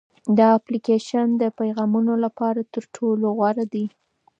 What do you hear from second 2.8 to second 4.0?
ټولو غوره دی.